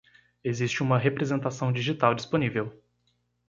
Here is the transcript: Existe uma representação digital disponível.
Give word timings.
Existe 0.43 0.81
uma 0.81 0.97
representação 0.97 1.71
digital 1.71 2.15
disponível. 2.15 2.75